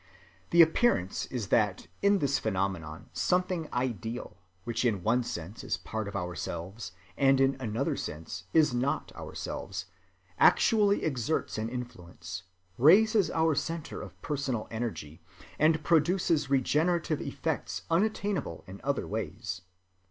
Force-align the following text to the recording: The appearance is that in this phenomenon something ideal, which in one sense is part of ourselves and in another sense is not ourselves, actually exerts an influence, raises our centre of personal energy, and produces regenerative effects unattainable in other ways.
The 0.49 0.63
appearance 0.63 1.27
is 1.27 1.49
that 1.49 1.85
in 2.01 2.17
this 2.17 2.39
phenomenon 2.39 3.11
something 3.13 3.69
ideal, 3.71 4.35
which 4.63 4.83
in 4.83 5.03
one 5.03 5.21
sense 5.21 5.63
is 5.63 5.77
part 5.77 6.07
of 6.07 6.15
ourselves 6.15 6.93
and 7.15 7.39
in 7.39 7.55
another 7.59 7.95
sense 7.95 8.45
is 8.51 8.73
not 8.73 9.15
ourselves, 9.15 9.85
actually 10.39 11.03
exerts 11.03 11.59
an 11.59 11.69
influence, 11.69 12.41
raises 12.79 13.29
our 13.29 13.53
centre 13.53 14.01
of 14.01 14.19
personal 14.23 14.67
energy, 14.71 15.21
and 15.59 15.83
produces 15.83 16.49
regenerative 16.49 17.21
effects 17.21 17.83
unattainable 17.91 18.63
in 18.65 18.81
other 18.83 19.07
ways. 19.07 19.61